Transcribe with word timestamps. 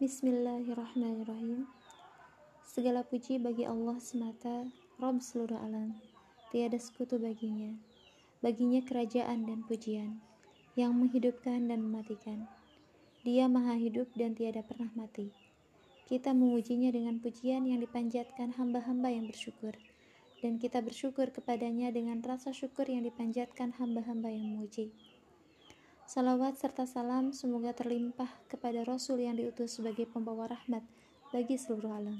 Bismillahirrahmanirrahim. 0.00 1.68
Segala 2.64 3.04
puji 3.04 3.36
bagi 3.36 3.68
Allah 3.68 4.00
semata, 4.00 4.64
Rob 4.96 5.20
seluruh 5.20 5.60
alam. 5.60 5.92
Tiada 6.48 6.80
sekutu 6.80 7.20
baginya. 7.20 7.76
Baginya 8.40 8.80
kerajaan 8.80 9.44
dan 9.44 9.60
pujian, 9.68 10.16
yang 10.72 10.96
menghidupkan 10.96 11.68
dan 11.68 11.84
mematikan. 11.84 12.48
Dia 13.28 13.44
maha 13.44 13.76
hidup 13.76 14.08
dan 14.16 14.32
tiada 14.32 14.64
pernah 14.64 14.88
mati. 14.96 15.36
Kita 16.08 16.32
memujinya 16.32 16.88
dengan 16.88 17.20
pujian 17.20 17.68
yang 17.68 17.84
dipanjatkan 17.84 18.56
hamba-hamba 18.56 19.12
yang 19.12 19.28
bersyukur. 19.28 19.76
Dan 20.40 20.56
kita 20.56 20.80
bersyukur 20.80 21.28
kepadanya 21.28 21.92
dengan 21.92 22.24
rasa 22.24 22.56
syukur 22.56 22.88
yang 22.88 23.04
dipanjatkan 23.04 23.76
hamba-hamba 23.76 24.32
yang 24.32 24.48
memuji. 24.48 24.96
Salawat 26.10 26.58
serta 26.58 26.90
salam 26.90 27.30
semoga 27.30 27.70
terlimpah 27.70 28.26
kepada 28.50 28.82
Rasul 28.82 29.22
yang 29.22 29.38
diutus 29.38 29.78
sebagai 29.78 30.10
pembawa 30.10 30.50
rahmat 30.50 30.82
bagi 31.30 31.54
seluruh 31.54 31.94
alam. 31.94 32.18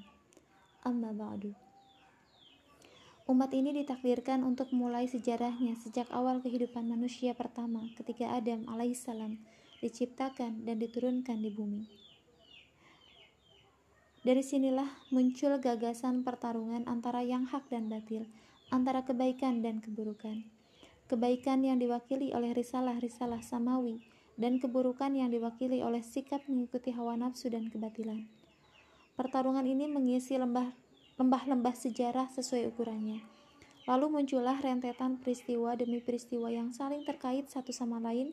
Amma 0.86 1.10
ba'du. 1.10 1.50
Umat 3.26 3.50
ini 3.50 3.74
ditakdirkan 3.74 4.46
untuk 4.46 4.70
mulai 4.70 5.10
sejarahnya 5.10 5.74
sejak 5.74 6.06
awal 6.14 6.38
kehidupan 6.38 6.86
manusia 6.86 7.34
pertama 7.34 7.90
ketika 7.98 8.30
Adam 8.30 8.62
alaihissalam 8.70 9.42
diciptakan 9.82 10.62
dan 10.62 10.78
diturunkan 10.78 11.42
di 11.42 11.50
bumi. 11.50 11.90
Dari 14.22 14.46
sinilah 14.46 15.10
muncul 15.10 15.58
gagasan 15.58 16.22
pertarungan 16.22 16.86
antara 16.86 17.26
yang 17.26 17.42
hak 17.42 17.66
dan 17.74 17.90
batil, 17.90 18.30
antara 18.70 19.02
kebaikan 19.02 19.66
dan 19.66 19.82
keburukan 19.82 20.59
kebaikan 21.10 21.66
yang 21.66 21.82
diwakili 21.82 22.30
oleh 22.30 22.54
risalah-risalah 22.54 23.42
samawi, 23.42 23.98
dan 24.38 24.62
keburukan 24.62 25.10
yang 25.10 25.34
diwakili 25.34 25.82
oleh 25.82 26.06
sikap 26.06 26.46
mengikuti 26.46 26.94
hawa 26.94 27.18
nafsu 27.18 27.50
dan 27.50 27.66
kebatilan. 27.66 28.30
Pertarungan 29.18 29.66
ini 29.66 29.90
mengisi 29.90 30.38
lembah-lembah 30.38 31.74
sejarah 31.74 32.30
sesuai 32.30 32.70
ukurannya. 32.70 33.20
Lalu 33.90 34.06
muncullah 34.22 34.62
rentetan 34.62 35.18
peristiwa 35.18 35.74
demi 35.74 35.98
peristiwa 35.98 36.46
yang 36.46 36.70
saling 36.70 37.02
terkait 37.02 37.50
satu 37.50 37.74
sama 37.74 37.98
lain 37.98 38.30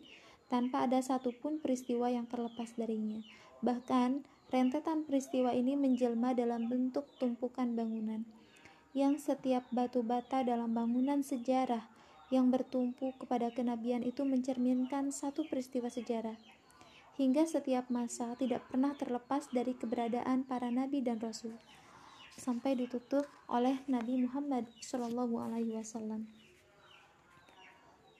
tanpa 0.47 0.85
ada 0.85 1.01
satupun 1.01 1.57
peristiwa 1.57 2.13
yang 2.13 2.29
terlepas 2.29 2.77
darinya. 2.77 3.19
Bahkan, 3.65 4.21
rentetan 4.53 5.03
peristiwa 5.03 5.51
ini 5.51 5.73
menjelma 5.73 6.37
dalam 6.37 6.69
bentuk 6.69 7.09
tumpukan 7.17 7.73
bangunan, 7.73 8.21
yang 8.93 9.19
setiap 9.19 9.65
batu 9.73 10.05
bata 10.05 10.45
dalam 10.45 10.71
bangunan 10.71 11.19
sejarah 11.19 11.96
yang 12.33 12.51
bertumpu 12.51 13.15
kepada 13.15 13.51
kenabian 13.53 14.03
itu 14.03 14.27
mencerminkan 14.27 15.11
satu 15.15 15.47
peristiwa 15.47 15.87
sejarah. 15.87 16.35
Hingga 17.17 17.49
setiap 17.49 17.89
masa 17.89 18.37
tidak 18.37 18.67
pernah 18.69 18.93
terlepas 18.93 19.49
dari 19.49 19.73
keberadaan 19.73 20.45
para 20.45 20.69
nabi 20.69 21.01
dan 21.01 21.17
rasul 21.17 21.55
sampai 22.37 22.77
ditutup 22.77 23.25
oleh 23.49 23.81
Nabi 23.89 24.21
Muhammad 24.21 24.69
Wasallam. 25.73 26.29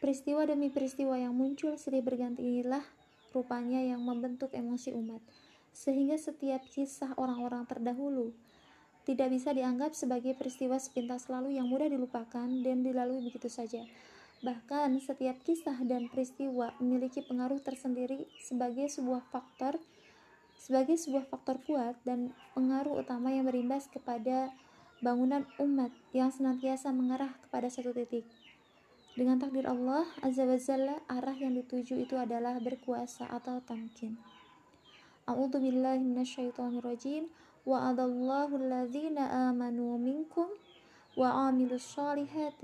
Peristiwa 0.02 0.46
demi 0.50 0.74
peristiwa 0.74 1.18
yang 1.18 1.38
muncul 1.38 1.78
silih 1.78 2.02
berganti 2.02 2.42
inilah 2.42 2.82
rupanya 3.34 3.82
yang 3.82 4.02
membentuk 4.02 4.50
emosi 4.58 4.94
umat, 4.98 5.22
sehingga 5.70 6.18
setiap 6.18 6.66
kisah 6.74 7.14
orang-orang 7.18 7.70
terdahulu 7.70 8.34
tidak 9.08 9.32
bisa 9.32 9.56
dianggap 9.56 9.96
sebagai 9.96 10.36
peristiwa 10.36 10.76
sepintas 10.76 11.32
lalu 11.32 11.56
yang 11.56 11.72
mudah 11.72 11.88
dilupakan 11.88 12.52
dan 12.52 12.84
dilalui 12.84 13.24
begitu 13.24 13.48
saja. 13.48 13.88
Bahkan 14.44 15.00
setiap 15.00 15.40
kisah 15.48 15.80
dan 15.88 16.12
peristiwa 16.12 16.76
memiliki 16.84 17.24
pengaruh 17.24 17.64
tersendiri 17.64 18.28
sebagai 18.44 18.92
sebuah 18.92 19.24
faktor 19.32 19.80
sebagai 20.58 21.00
sebuah 21.00 21.30
faktor 21.32 21.64
kuat 21.64 21.96
dan 22.04 22.36
pengaruh 22.52 23.00
utama 23.00 23.32
yang 23.32 23.48
berimbas 23.48 23.88
kepada 23.88 24.52
bangunan 25.00 25.46
umat 25.62 25.94
yang 26.12 26.34
senantiasa 26.34 26.92
mengarah 26.92 27.32
kepada 27.48 27.72
satu 27.72 27.96
titik. 27.96 28.28
Dengan 29.16 29.40
takdir 29.40 29.66
Allah 29.66 30.06
Azza 30.22 30.46
wa 30.46 30.60
Jalla, 30.60 30.98
arah 31.10 31.34
yang 31.34 31.58
dituju 31.58 31.98
itu 31.98 32.20
adalah 32.20 32.58
berkuasa 32.60 33.26
atau 33.30 33.64
tamkin. 33.64 34.18
A'udzu 35.26 35.58
billahi. 35.58 36.06
وعد 37.68 38.00
الله 38.00 38.50
الذين 38.56 39.18
آمنوا 39.18 39.98
منكم 39.98 40.48
وعملوا 41.18 41.76
الصالحات 41.76 42.62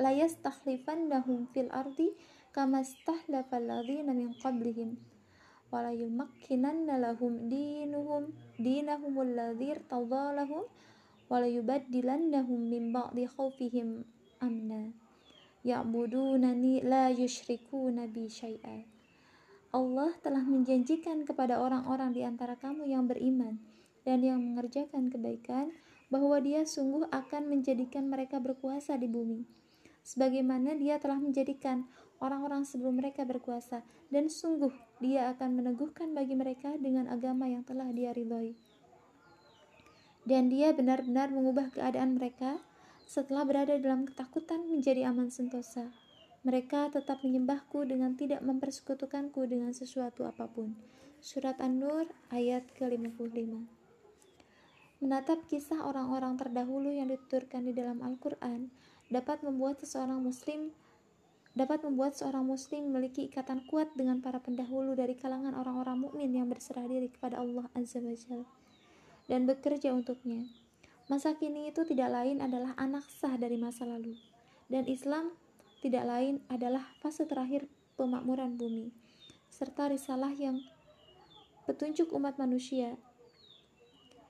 ليستخلفنهم 0.00 1.38
في 1.54 1.60
الأرض 1.60 2.00
كما 2.54 2.80
استخلف 2.80 3.54
الذين 3.54 4.16
من 4.16 4.32
قبلهم 4.32 4.96
وليمكنن 5.72 6.88
لهم 7.00 7.48
دينهم 7.48 8.22
دينهم 8.60 9.14
الذي 9.20 9.70
ارتضى 9.72 10.24
لهم 10.36 10.64
وليبدلنهم 11.30 12.60
من 12.60 12.92
بعد 12.92 13.24
خوفهم 13.24 14.04
أمنا. 14.42 14.90
يعبدونني 15.64 16.80
لا 16.80 17.10
يشركون 17.10 18.06
بي 18.06 18.28
شيئا. 18.28 18.91
Allah 19.72 20.12
telah 20.20 20.44
menjanjikan 20.44 21.24
kepada 21.24 21.56
orang-orang 21.56 22.12
di 22.12 22.20
antara 22.20 22.60
kamu 22.60 22.92
yang 22.92 23.08
beriman 23.08 23.56
dan 24.04 24.20
yang 24.20 24.36
mengerjakan 24.36 25.08
kebaikan 25.08 25.72
bahwa 26.12 26.36
Dia 26.44 26.68
sungguh 26.68 27.08
akan 27.08 27.48
menjadikan 27.48 28.12
mereka 28.12 28.36
berkuasa 28.36 29.00
di 29.00 29.08
bumi, 29.08 29.48
sebagaimana 30.04 30.76
Dia 30.76 31.00
telah 31.00 31.16
menjadikan 31.16 31.88
orang-orang 32.20 32.68
sebelum 32.68 33.00
mereka 33.00 33.24
berkuasa, 33.24 33.80
dan 34.12 34.28
sungguh 34.28 34.76
Dia 35.00 35.32
akan 35.32 35.56
meneguhkan 35.56 36.12
bagi 36.12 36.36
mereka 36.36 36.76
dengan 36.76 37.08
agama 37.08 37.48
yang 37.48 37.64
telah 37.64 37.88
Dia 37.96 38.12
ridhoi. 38.12 38.52
Dan 40.28 40.52
Dia 40.52 40.76
benar-benar 40.76 41.32
mengubah 41.32 41.72
keadaan 41.72 42.20
mereka 42.20 42.60
setelah 43.08 43.48
berada 43.48 43.80
dalam 43.80 44.04
ketakutan 44.04 44.68
menjadi 44.68 45.08
aman 45.08 45.32
sentosa. 45.32 45.88
Mereka 46.42 46.90
tetap 46.90 47.22
menyembahku 47.22 47.86
dengan 47.86 48.18
tidak 48.18 48.42
mempersekutukanku 48.42 49.46
dengan 49.46 49.70
sesuatu 49.70 50.26
apa 50.26 50.50
pun. 50.50 50.74
Surat 51.22 51.62
An-Nur 51.62 52.10
ayat 52.34 52.66
ke-55 52.74 53.62
Menatap 55.02 55.46
kisah 55.46 55.86
orang-orang 55.86 56.34
terdahulu 56.34 56.90
yang 56.90 57.10
dituturkan 57.10 57.62
di 57.62 57.70
dalam 57.70 58.02
Al-Quran 58.02 58.74
dapat 59.06 59.46
membuat 59.46 59.78
seseorang 59.82 60.18
muslim 60.18 60.74
dapat 61.52 61.84
membuat 61.84 62.16
seorang 62.16 62.48
muslim 62.48 62.88
memiliki 62.88 63.28
ikatan 63.28 63.68
kuat 63.68 63.92
dengan 63.92 64.24
para 64.24 64.40
pendahulu 64.40 64.96
dari 64.96 65.12
kalangan 65.12 65.52
orang-orang 65.52 66.00
mukmin 66.00 66.32
yang 66.32 66.48
berserah 66.48 66.88
diri 66.88 67.12
kepada 67.12 67.38
Allah 67.38 67.68
Azza 67.76 68.00
wa 68.00 68.16
Jalla 68.16 68.48
dan 69.28 69.44
bekerja 69.44 69.92
untuknya. 69.92 70.48
Masa 71.12 71.36
kini 71.36 71.68
itu 71.68 71.84
tidak 71.84 72.08
lain 72.08 72.40
adalah 72.40 72.72
anak 72.80 73.04
sah 73.04 73.36
dari 73.36 73.60
masa 73.60 73.84
lalu. 73.84 74.16
Dan 74.72 74.88
Islam 74.88 75.34
tidak 75.82 76.06
lain 76.06 76.38
adalah 76.46 76.86
fase 77.02 77.26
terakhir 77.26 77.66
pemakmuran 77.98 78.54
bumi, 78.54 78.94
serta 79.50 79.90
risalah 79.90 80.30
yang 80.30 80.62
petunjuk 81.66 82.14
umat 82.14 82.38
manusia 82.38 82.94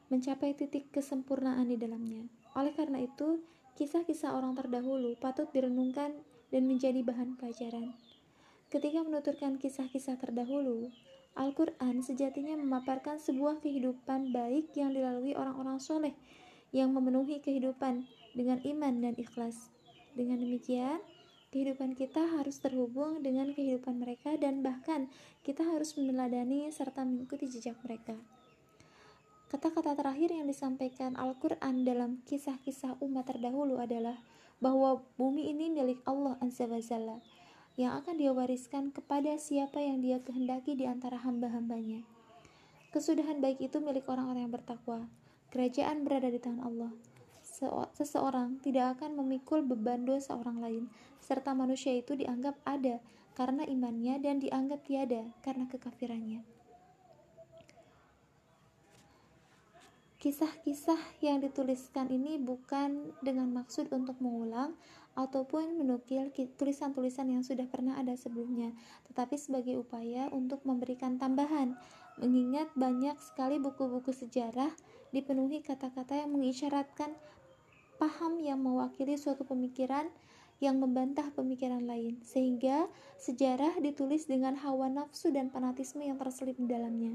mencapai 0.09 0.57
titik 0.57 0.89
kesempurnaan 0.93 1.69
di 1.69 1.77
dalamnya. 1.77 2.25
Oleh 2.57 2.73
karena 2.73 3.01
itu, 3.05 3.45
kisah-kisah 3.77 4.33
orang 4.33 4.57
terdahulu 4.57 5.17
patut 5.21 5.49
direnungkan 5.53 6.13
dan 6.53 6.63
menjadi 6.69 7.01
bahan 7.01 7.37
pelajaran. 7.41 7.97
Ketika 8.69 9.05
menuturkan 9.05 9.57
kisah-kisah 9.61 10.17
terdahulu, 10.21 10.89
Al-Quran 11.33 12.05
sejatinya 12.05 12.57
memaparkan 12.61 13.17
sebuah 13.17 13.65
kehidupan 13.65 14.37
baik 14.37 14.73
yang 14.77 14.93
dilalui 14.93 15.33
orang-orang 15.33 15.81
soleh 15.81 16.13
yang 16.73 16.93
memenuhi 16.93 17.41
kehidupan 17.41 18.05
dengan 18.33 18.61
iman 18.65 19.01
dan 19.01 19.17
ikhlas. 19.17 19.73
Dengan 20.13 20.41
demikian, 20.41 21.01
Kehidupan 21.53 21.93
kita 21.93 22.41
harus 22.41 22.57
terhubung 22.65 23.21
dengan 23.21 23.53
kehidupan 23.53 24.01
mereka 24.01 24.33
dan 24.41 24.65
bahkan 24.65 25.13
kita 25.45 25.61
harus 25.61 25.93
meneladani 26.01 26.73
serta 26.73 27.05
mengikuti 27.05 27.45
jejak 27.45 27.77
mereka. 27.85 28.17
Kata-kata 29.53 29.93
terakhir 29.93 30.33
yang 30.33 30.49
disampaikan 30.49 31.13
Al-Quran 31.13 31.85
dalam 31.85 32.25
kisah-kisah 32.25 32.97
umat 33.05 33.29
terdahulu 33.29 33.77
adalah 33.85 34.17
bahwa 34.65 35.05
bumi 35.21 35.53
ini 35.53 35.69
milik 35.69 36.01
Allah 36.09 36.41
Azza 36.41 36.65
wa 36.65 36.81
Jalla 36.81 37.21
yang 37.77 38.01
akan 38.01 38.17
dia 38.17 38.33
wariskan 38.33 38.89
kepada 38.89 39.37
siapa 39.37 39.77
yang 39.77 40.01
dia 40.01 40.25
kehendaki 40.25 40.73
di 40.73 40.89
antara 40.89 41.21
hamba-hambanya. 41.21 42.01
Kesudahan 42.97 43.45
baik 43.45 43.61
itu 43.61 43.77
milik 43.77 44.09
orang-orang 44.09 44.49
yang 44.49 44.55
bertakwa. 44.57 45.05
Kerajaan 45.53 46.09
berada 46.09 46.33
di 46.33 46.41
tangan 46.41 46.65
Allah 46.65 47.12
seseorang 47.95 48.59
tidak 48.65 48.99
akan 48.99 49.19
memikul 49.19 49.63
beban 49.63 50.03
dosa 50.03 50.35
orang 50.35 50.59
lain, 50.59 50.85
serta 51.23 51.55
manusia 51.55 51.95
itu 51.95 52.19
dianggap 52.19 52.59
ada 52.67 52.99
karena 53.33 53.65
imannya 53.65 54.21
dan 54.21 54.43
dianggap 54.43 54.85
tiada 54.85 55.23
karena 55.41 55.65
kekafirannya. 55.71 56.43
Kisah-kisah 60.23 61.19
yang 61.19 61.43
dituliskan 61.43 62.07
ini 62.07 62.39
bukan 62.39 63.11
dengan 63.27 63.51
maksud 63.51 63.91
untuk 63.91 64.23
mengulang 64.23 64.79
ataupun 65.19 65.83
menukil 65.83 66.31
tulisan-tulisan 66.31 67.27
yang 67.27 67.43
sudah 67.43 67.67
pernah 67.67 67.99
ada 67.99 68.15
sebelumnya, 68.15 68.71
tetapi 69.11 69.35
sebagai 69.35 69.83
upaya 69.83 70.31
untuk 70.31 70.63
memberikan 70.63 71.19
tambahan 71.19 71.75
mengingat 72.23 72.71
banyak 72.79 73.19
sekali 73.19 73.59
buku-buku 73.59 74.15
sejarah 74.15 74.71
dipenuhi 75.11 75.59
kata-kata 75.59 76.23
yang 76.23 76.31
mengisyaratkan 76.31 77.11
paham 78.03 78.43
yang 78.43 78.59
mewakili 78.59 79.15
suatu 79.15 79.47
pemikiran 79.47 80.11
yang 80.59 80.83
membantah 80.83 81.31
pemikiran 81.35 81.87
lain, 81.87 82.19
sehingga 82.27 82.91
sejarah 83.23 83.79
ditulis 83.79 84.27
dengan 84.27 84.59
hawa 84.59 84.91
nafsu 84.91 85.31
dan 85.31 85.55
fanatisme 85.55 86.03
yang 86.03 86.19
terselip 86.19 86.59
di 86.59 86.67
dalamnya. 86.67 87.15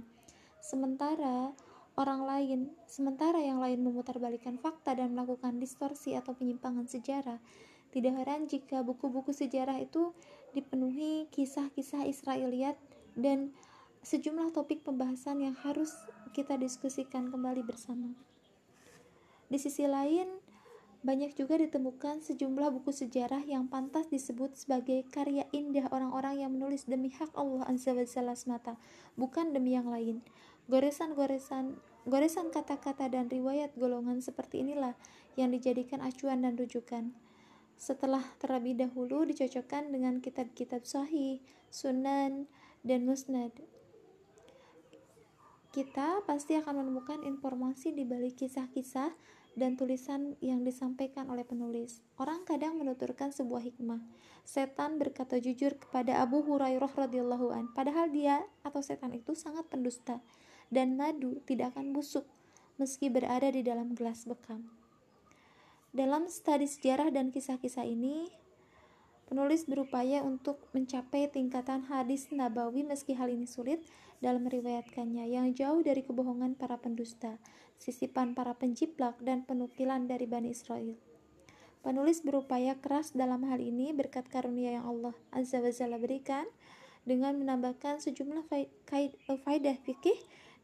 Sementara 0.63 1.51
orang 1.99 2.23
lain, 2.23 2.59
sementara 2.87 3.39
yang 3.39 3.59
lain 3.59 3.83
memutarbalikkan 3.83 4.59
fakta 4.63 4.95
dan 4.95 5.11
melakukan 5.11 5.59
distorsi 5.59 6.15
atau 6.15 6.35
penyimpangan 6.35 6.87
sejarah, 6.87 7.39
tidak 7.91 8.19
heran 8.23 8.47
jika 8.47 8.83
buku-buku 8.83 9.31
sejarah 9.31 9.79
itu 9.79 10.15
dipenuhi 10.51 11.27
kisah-kisah 11.31 12.07
Israeliat 12.07 12.79
dan 13.15 13.51
sejumlah 14.03 14.55
topik 14.55 14.87
pembahasan 14.87 15.43
yang 15.43 15.55
harus 15.67 15.91
kita 16.31 16.55
diskusikan 16.55 17.27
kembali 17.31 17.63
bersama. 17.63 18.11
Di 19.47 19.55
sisi 19.55 19.87
lain, 19.87 20.46
banyak 21.05 21.37
juga 21.37 21.61
ditemukan 21.61 22.25
sejumlah 22.25 22.73
buku 22.81 22.89
sejarah 22.89 23.45
yang 23.45 23.69
pantas 23.69 24.09
disebut 24.09 24.57
sebagai 24.57 25.05
karya 25.13 25.45
indah 25.53 25.85
orang-orang 25.93 26.41
yang 26.41 26.51
menulis 26.57 26.89
demi 26.89 27.13
hak 27.13 27.29
Allah 27.37 27.69
Azza 27.69 27.93
wa 27.93 28.01
Jalla 28.01 28.33
semata, 28.33 28.81
bukan 29.13 29.53
demi 29.53 29.77
yang 29.77 29.87
lain. 29.87 30.25
Goresan-goresan 30.67 31.77
goresan 32.07 32.49
kata-kata 32.55 33.11
dan 33.11 33.27
riwayat 33.27 33.75
golongan 33.75 34.23
seperti 34.23 34.63
inilah 34.63 34.95
yang 35.35 35.51
dijadikan 35.51 35.99
acuan 35.99 36.41
dan 36.41 36.55
rujukan. 36.55 37.11
Setelah 37.77 38.25
terlebih 38.41 38.79
dahulu 38.79 39.27
dicocokkan 39.27 39.93
dengan 39.93 40.17
kitab-kitab 40.23 40.87
sahih, 40.87 41.43
sunan, 41.69 42.49
dan 42.81 43.05
musnad. 43.05 43.53
Kita 45.75 46.25
pasti 46.25 46.57
akan 46.57 46.81
menemukan 46.81 47.21
informasi 47.21 47.93
di 47.93 48.01
balik 48.01 48.41
kisah-kisah 48.41 49.13
dan 49.57 49.73
tulisan 49.73 50.37
yang 50.37 50.61
disampaikan 50.61 51.25
oleh 51.33 51.41
penulis. 51.41 52.05
Orang 52.21 52.45
kadang 52.45 52.77
menuturkan 52.77 53.33
sebuah 53.33 53.65
hikmah. 53.65 53.99
Setan 54.45 55.01
berkata 55.01 55.41
jujur 55.41 55.75
kepada 55.75 56.21
Abu 56.21 56.45
Hurairah 56.45 56.93
radhiyallahu 56.93 57.51
an, 57.51 57.65
padahal 57.73 58.13
dia 58.13 58.45
atau 58.61 58.79
setan 58.85 59.17
itu 59.17 59.33
sangat 59.33 59.65
pendusta 59.65 60.21
dan 60.69 60.95
madu 60.95 61.41
tidak 61.49 61.73
akan 61.75 61.91
busuk 61.91 62.23
meski 62.77 63.09
berada 63.09 63.49
di 63.49 63.65
dalam 63.65 63.97
gelas 63.97 64.29
bekam. 64.29 64.69
Dalam 65.89 66.29
studi 66.29 66.69
sejarah 66.69 67.09
dan 67.09 67.33
kisah-kisah 67.33 67.83
ini, 67.89 68.29
penulis 69.27 69.67
berupaya 69.67 70.23
untuk 70.23 70.63
mencapai 70.71 71.27
tingkatan 71.27 71.83
hadis 71.91 72.31
nabawi 72.31 72.87
meski 72.87 73.13
hal 73.13 73.27
ini 73.27 73.45
sulit 73.45 73.83
dalam 74.23 74.47
meriwayatkannya 74.47 75.29
yang 75.29 75.53
jauh 75.53 75.83
dari 75.83 76.01
kebohongan 76.01 76.55
para 76.57 76.79
pendusta 76.79 77.37
sisipan 77.77 78.33
para 78.33 78.57
penciplak 78.57 79.21
dan 79.21 79.45
penukilan 79.45 80.09
dari 80.09 80.25
Bani 80.25 80.49
Israel. 80.49 80.97
Penulis 81.85 82.25
berupaya 82.25 82.75
keras 82.81 83.13
dalam 83.13 83.45
hal 83.45 83.61
ini 83.61 83.93
berkat 83.93 84.27
karunia 84.27 84.81
yang 84.81 84.85
Allah 84.89 85.15
Azza 85.29 85.61
wa 85.61 85.69
Jalla 85.69 86.01
berikan 86.01 86.43
dengan 87.07 87.37
menambahkan 87.39 88.03
sejumlah 88.03 88.49
faidah 89.45 89.77
fikih 89.85 90.17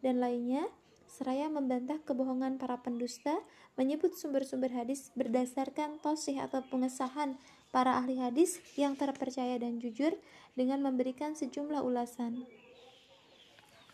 dan 0.04 0.20
lainnya 0.20 0.68
seraya 1.08 1.46
membantah 1.48 2.02
kebohongan 2.02 2.58
para 2.58 2.82
pendusta, 2.82 3.38
menyebut 3.78 4.18
sumber-sumber 4.18 4.74
hadis 4.74 5.14
berdasarkan 5.14 6.02
tosih 6.02 6.42
atau 6.42 6.66
pengesahan 6.74 7.38
para 7.74 7.98
ahli 7.98 8.22
hadis 8.22 8.62
yang 8.78 8.94
terpercaya 8.94 9.58
dan 9.58 9.82
jujur 9.82 10.14
dengan 10.54 10.86
memberikan 10.86 11.34
sejumlah 11.34 11.82
ulasan. 11.82 12.46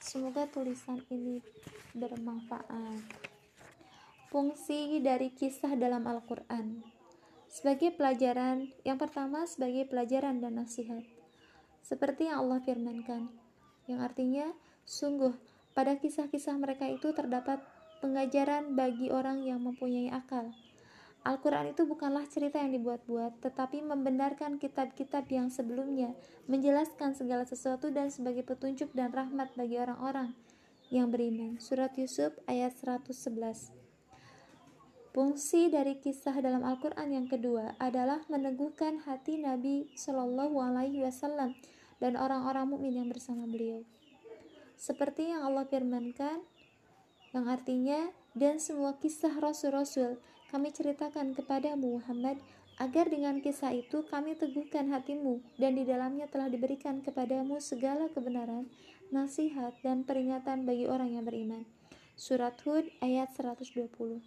Semoga 0.03 0.51
tulisan 0.51 0.99
ini 1.07 1.39
bermanfaat. 1.95 2.99
Fungsi 4.27 4.99
dari 4.99 5.31
kisah 5.31 5.79
dalam 5.79 6.03
Al-Quran 6.05 6.99
sebagai 7.49 7.89
pelajaran, 7.97 8.69
yang 8.85 9.01
pertama 9.01 9.49
sebagai 9.49 9.89
pelajaran 9.89 10.37
dan 10.37 10.61
nasihat, 10.61 11.01
seperti 11.81 12.29
yang 12.29 12.45
Allah 12.45 12.61
firmankan, 12.61 13.25
yang 13.89 14.05
artinya 14.05 14.53
sungguh 14.85 15.33
pada 15.73 15.97
kisah-kisah 15.97 16.53
mereka 16.61 16.85
itu 16.85 17.09
terdapat 17.09 17.57
pengajaran 18.05 18.77
bagi 18.77 19.09
orang 19.09 19.41
yang 19.41 19.65
mempunyai 19.65 20.13
akal. 20.13 20.53
Al-Quran 21.19 21.75
itu 21.75 21.83
bukanlah 21.83 22.23
cerita 22.31 22.63
yang 22.63 22.71
dibuat-buat, 22.71 23.43
tetapi 23.43 23.83
membenarkan 23.83 24.55
kitab-kitab 24.55 25.27
yang 25.27 25.51
sebelumnya, 25.51 26.15
menjelaskan 26.47 27.11
segala 27.11 27.43
sesuatu 27.43 27.91
dan 27.91 28.07
sebagai 28.07 28.47
petunjuk 28.47 28.95
dan 28.95 29.11
rahmat 29.11 29.51
bagi 29.59 29.75
orang-orang 29.75 30.31
yang 30.87 31.11
beriman. 31.11 31.59
Surat 31.59 31.91
Yusuf 31.99 32.31
ayat 32.47 32.71
111 32.79 33.75
Fungsi 35.09 35.67
dari 35.67 35.99
kisah 35.99 36.37
dalam 36.39 36.63
Al-Quran 36.63 37.09
yang 37.11 37.27
kedua 37.27 37.75
adalah 37.81 38.23
meneguhkan 38.31 39.03
hati 39.03 39.41
Nabi 39.41 39.89
Shallallahu 39.97 40.55
Alaihi 40.61 41.03
Wasallam 41.03 41.57
dan 41.99 42.15
orang-orang 42.15 42.69
mukmin 42.69 42.95
yang 42.95 43.09
bersama 43.11 43.43
beliau. 43.43 43.83
Seperti 44.79 45.33
yang 45.33 45.43
Allah 45.43 45.67
firmankan, 45.67 46.39
yang 47.35 47.45
artinya 47.51 48.13
dan 48.31 48.63
semua 48.63 48.95
kisah 49.01 49.35
rasul-rasul 49.35 50.21
kami 50.49 50.73
ceritakan 50.73 51.37
kepadamu 51.37 52.01
Muhammad 52.01 52.41
agar 52.81 53.05
dengan 53.11 53.37
kisah 53.37 53.75
itu 53.75 54.01
kami 54.09 54.33
teguhkan 54.33 54.89
hatimu 54.89 55.43
dan 55.61 55.77
di 55.77 55.85
dalamnya 55.85 56.25
telah 56.25 56.49
diberikan 56.49 57.05
kepadamu 57.05 57.61
segala 57.61 58.09
kebenaran, 58.09 58.65
nasihat 59.13 59.77
dan 59.85 60.07
peringatan 60.07 60.65
bagi 60.65 60.89
orang 60.89 61.13
yang 61.13 61.27
beriman. 61.27 61.67
Surat 62.17 62.57
Hud 62.65 62.87
ayat 63.03 63.29
120. 63.35 64.19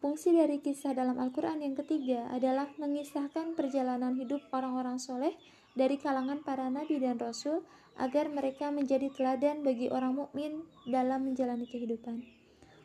Fungsi 0.00 0.32
dari 0.32 0.64
kisah 0.64 0.96
dalam 0.96 1.20
Al-Quran 1.20 1.60
yang 1.60 1.76
ketiga 1.76 2.30
adalah 2.32 2.72
mengisahkan 2.80 3.52
perjalanan 3.52 4.16
hidup 4.16 4.40
orang-orang 4.48 4.96
soleh 4.96 5.36
dari 5.76 6.00
kalangan 6.00 6.40
para 6.40 6.72
nabi 6.72 6.96
dan 6.96 7.20
rasul 7.20 7.60
agar 8.00 8.32
mereka 8.32 8.72
menjadi 8.72 9.12
teladan 9.12 9.60
bagi 9.60 9.92
orang 9.92 10.16
mukmin 10.16 10.64
dalam 10.88 11.28
menjalani 11.28 11.68
kehidupan. 11.68 12.39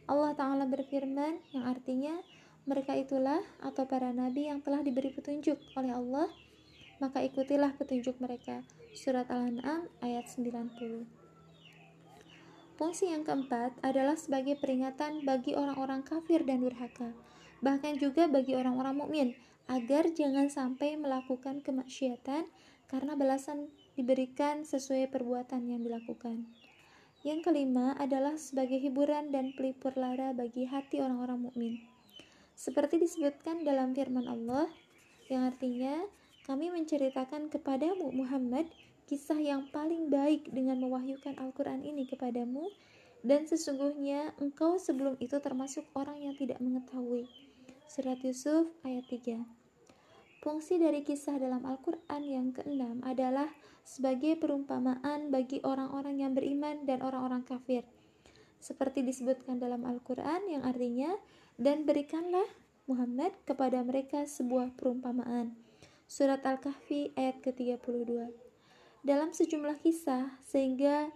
Allah 0.06 0.38
Ta'ala 0.38 0.70
berfirman 0.70 1.42
yang 1.54 1.66
artinya 1.66 2.14
mereka 2.66 2.94
itulah 2.98 3.42
atau 3.62 3.86
para 3.86 4.10
nabi 4.14 4.50
yang 4.50 4.62
telah 4.62 4.82
diberi 4.82 5.14
petunjuk 5.14 5.58
oleh 5.78 5.94
Allah 5.94 6.30
maka 7.02 7.22
ikutilah 7.26 7.74
petunjuk 7.78 8.18
mereka 8.22 8.62
surat 8.94 9.28
Al-An'am 9.30 9.90
ayat 10.02 10.30
90 10.32 11.06
Fungsi 12.76 13.08
yang 13.08 13.24
keempat 13.24 13.72
adalah 13.80 14.20
sebagai 14.20 14.60
peringatan 14.60 15.24
bagi 15.24 15.56
orang-orang 15.56 16.04
kafir 16.04 16.44
dan 16.46 16.62
durhaka 16.62 17.14
bahkan 17.66 17.98
juga 17.98 18.30
bagi 18.30 18.54
orang-orang 18.54 18.96
mukmin 18.98 19.28
agar 19.66 20.14
jangan 20.14 20.54
sampai 20.54 20.94
melakukan 21.00 21.66
kemaksiatan 21.66 22.46
karena 22.86 23.18
balasan 23.18 23.74
diberikan 23.98 24.62
sesuai 24.62 25.10
perbuatan 25.10 25.66
yang 25.66 25.82
dilakukan. 25.82 26.46
Yang 27.26 27.50
kelima 27.50 27.98
adalah 27.98 28.38
sebagai 28.38 28.78
hiburan 28.78 29.34
dan 29.34 29.50
pelipur 29.58 29.98
lara 29.98 30.30
bagi 30.30 30.70
hati 30.70 31.02
orang-orang 31.02 31.50
mukmin. 31.50 31.82
Seperti 32.54 33.02
disebutkan 33.02 33.66
dalam 33.66 33.98
firman 33.98 34.30
Allah 34.30 34.70
yang 35.26 35.50
artinya 35.50 36.06
kami 36.46 36.70
menceritakan 36.70 37.50
kepadamu 37.50 38.14
Muhammad 38.14 38.70
kisah 39.10 39.42
yang 39.42 39.66
paling 39.74 40.14
baik 40.14 40.54
dengan 40.54 40.78
mewahyukan 40.86 41.34
Al-Quran 41.42 41.82
ini 41.82 42.06
kepadamu 42.06 42.70
dan 43.26 43.50
sesungguhnya 43.50 44.38
engkau 44.38 44.78
sebelum 44.78 45.18
itu 45.18 45.42
termasuk 45.42 45.82
orang 45.98 46.22
yang 46.22 46.38
tidak 46.38 46.62
mengetahui. 46.62 47.26
Surat 47.90 48.22
Yusuf 48.22 48.70
ayat 48.86 49.10
3 49.10 49.65
Fungsi 50.46 50.78
dari 50.78 51.02
kisah 51.02 51.42
dalam 51.42 51.66
Al-Quran 51.66 52.22
yang 52.22 52.54
keenam 52.54 53.02
adalah 53.02 53.50
sebagai 53.82 54.38
perumpamaan 54.38 55.34
bagi 55.34 55.58
orang-orang 55.66 56.22
yang 56.22 56.38
beriman 56.38 56.86
dan 56.86 57.02
orang-orang 57.02 57.42
kafir. 57.42 57.82
Seperti 58.62 59.02
disebutkan 59.02 59.58
dalam 59.58 59.82
Al-Quran 59.90 60.46
yang 60.46 60.62
artinya, 60.62 61.18
dan 61.58 61.90
berikanlah 61.90 62.46
Muhammad 62.86 63.34
kepada 63.50 63.82
mereka 63.82 64.30
sebuah 64.30 64.78
perumpamaan. 64.78 65.58
Surat 66.06 66.46
Al-Kahfi 66.46 67.18
ayat 67.18 67.42
ke-32 67.42 68.30
Dalam 69.02 69.34
sejumlah 69.34 69.82
kisah, 69.82 70.30
sehingga 70.46 71.10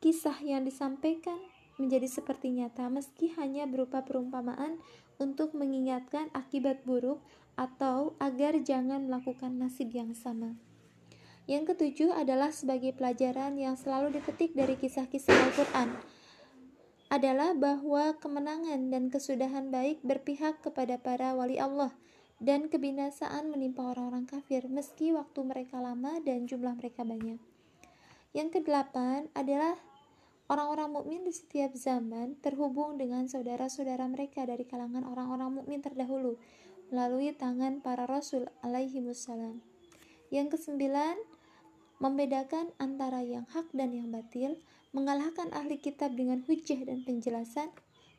kisah 0.00 0.40
yang 0.40 0.64
disampaikan 0.64 1.36
menjadi 1.76 2.08
seperti 2.08 2.48
nyata 2.56 2.88
meski 2.88 3.36
hanya 3.36 3.68
berupa 3.68 4.00
perumpamaan 4.00 4.80
untuk 5.20 5.52
mengingatkan 5.52 6.32
akibat 6.32 6.80
buruk 6.88 7.20
atau 7.54 8.16
agar 8.18 8.58
jangan 8.60 9.08
melakukan 9.08 9.56
nasib 9.60 9.92
yang 9.92 10.16
sama. 10.16 10.56
Yang 11.50 11.74
ketujuh 11.74 12.14
adalah 12.14 12.54
sebagai 12.54 12.94
pelajaran 12.94 13.58
yang 13.58 13.74
selalu 13.74 14.14
dipetik 14.20 14.54
dari 14.54 14.78
kisah-kisah 14.78 15.34
Al-Quran 15.34 15.90
adalah 17.12 17.52
bahwa 17.52 18.16
kemenangan 18.16 18.88
dan 18.88 19.12
kesudahan 19.12 19.68
baik 19.68 20.00
berpihak 20.00 20.64
kepada 20.64 20.96
para 20.96 21.36
wali 21.36 21.60
Allah 21.60 21.92
dan 22.40 22.72
kebinasaan 22.72 23.52
menimpa 23.52 23.84
orang-orang 23.84 24.24
kafir 24.24 24.64
meski 24.72 25.12
waktu 25.12 25.44
mereka 25.44 25.76
lama 25.76 26.16
dan 26.24 26.48
jumlah 26.48 26.72
mereka 26.72 27.04
banyak. 27.04 27.36
Yang 28.32 28.48
kedelapan 28.56 29.28
adalah 29.36 29.76
Orang-orang 30.52 30.92
mukmin 30.92 31.24
di 31.24 31.32
setiap 31.32 31.72
zaman 31.72 32.36
terhubung 32.44 33.00
dengan 33.00 33.24
saudara-saudara 33.24 34.04
mereka 34.04 34.44
dari 34.44 34.68
kalangan 34.68 35.00
orang-orang 35.08 35.48
mukmin 35.48 35.80
terdahulu 35.80 36.36
melalui 36.92 37.32
tangan 37.32 37.80
para 37.80 38.04
rasul 38.04 38.52
alaihi 38.60 39.00
wassalam. 39.00 39.64
Yang 40.28 40.60
kesembilan, 40.60 41.16
membedakan 41.98 42.68
antara 42.76 43.24
yang 43.24 43.48
hak 43.48 43.72
dan 43.72 43.96
yang 43.96 44.12
batil, 44.12 44.60
mengalahkan 44.92 45.48
ahli 45.56 45.80
kitab 45.80 46.12
dengan 46.12 46.44
hujah 46.44 46.84
dan 46.84 47.00
penjelasan, 47.02 47.72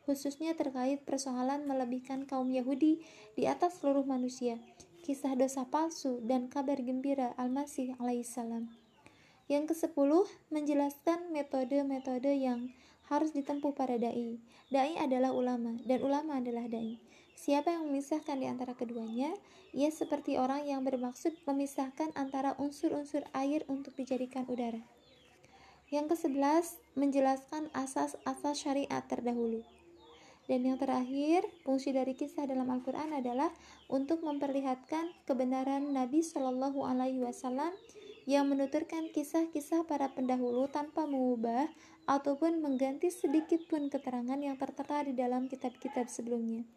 khususnya 0.10 0.58
terkait 0.58 1.06
persoalan 1.06 1.70
melebihkan 1.70 2.25
kaum 2.25 2.50
Yahudi 2.50 3.06
di 3.38 3.46
atas 3.46 3.77
seluruh 3.80 4.03
manusia, 4.03 4.58
kisah 5.06 5.38
dosa 5.38 5.70
palsu 5.70 6.20
dan 6.25 6.50
kabar 6.50 6.82
gembira 6.82 7.38
Al-Masih 7.38 7.94
alaihissalam. 8.01 8.74
Yang 9.46 9.75
kesepuluh, 9.75 10.25
menjelaskan 10.50 11.30
metode-metode 11.30 12.34
yang 12.42 12.74
harus 13.12 13.36
ditempuh 13.36 13.75
para 13.75 14.00
dai. 14.00 14.39
Dai 14.72 14.96
adalah 14.96 15.36
ulama 15.36 15.75
dan 15.84 16.00
ulama 16.01 16.39
adalah 16.39 16.65
dai. 16.72 16.98
Siapa 17.34 17.74
yang 17.74 17.90
memisahkan 17.90 18.40
di 18.40 18.48
antara 18.48 18.78
keduanya, 18.78 19.34
ia 19.74 19.90
seperti 19.90 20.38
orang 20.38 20.70
yang 20.70 20.86
bermaksud 20.86 21.34
memisahkan 21.50 22.13
antara 22.13 22.54
unsur-unsur 22.62 23.25
air 23.34 23.66
untuk 23.66 23.98
dijadikan 23.98 24.46
udara. 24.46 24.80
Yang 25.90 26.18
kesebelas, 26.18 26.78
menjelaskan 26.98 27.70
asas-asas 27.74 28.58
syariat 28.58 29.04
terdahulu. 29.06 29.62
Dan 30.44 30.68
yang 30.68 30.75
terakhir, 30.75 31.48
fungsi 31.63 31.96
dari 31.96 32.20
kisah 32.20 32.44
dalam 32.44 32.68
Al-Quran 32.68 33.16
adalah 33.16 33.48
untuk 33.88 34.25
memperlihatkan 34.28 35.13
kebenaran 35.24 35.88
Nabi 35.96 36.20
Shallallahu 36.20 36.84
Alaihi 36.84 37.24
Wasallam 37.24 37.72
yang 38.28 38.48
menuturkan 38.52 39.12
kisah-kisah 39.12 39.88
para 39.88 40.12
pendahulu 40.12 40.68
tanpa 40.72 41.08
mengubah 41.08 41.68
ataupun 42.08 42.60
mengganti 42.60 43.08
sedikit 43.12 43.63
pun 43.68 43.88
keterangan 43.88 44.40
yang 44.40 44.60
tertera 44.60 45.04
di 45.08 45.16
dalam 45.16 45.48
kitab-kitab 45.48 46.12
sebelumnya. 46.12 46.68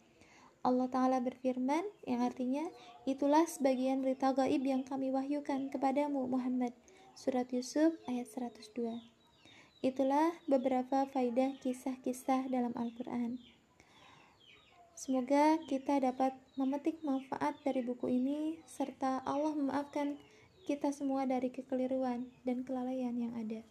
Allah 0.65 0.89
Ta'ala 0.89 1.17
berfirman 1.21 1.85
yang 2.05 2.25
artinya 2.25 2.65
itulah 3.05 3.45
sebagian 3.45 4.01
berita 4.01 4.33
gaib 4.33 4.63
yang 4.63 4.81
kami 4.81 5.13
wahyukan 5.13 5.69
kepadamu 5.69 6.25
Muhammad. 6.25 6.73
Surat 7.17 7.49
Yusuf 7.49 7.97
ayat 8.05 8.29
102 8.29 9.17
Itulah 9.85 10.33
beberapa 10.49 11.05
faidah 11.09 11.53
kisah-kisah 11.61 12.49
dalam 12.49 12.73
Al-Quran. 12.73 13.37
Semoga 14.97 15.61
kita 15.69 16.01
dapat 16.01 16.33
memetik 16.57 17.05
manfaat 17.05 17.53
dari 17.61 17.85
buku 17.85 18.09
ini 18.09 18.57
serta 18.65 19.21
Allah 19.29 19.53
memaafkan 19.53 20.17
kita 20.65 20.89
semua 20.89 21.29
dari 21.29 21.53
kekeliruan 21.53 22.25
dan 22.41 22.65
kelalaian 22.65 23.13
yang 23.13 23.37
ada. 23.37 23.61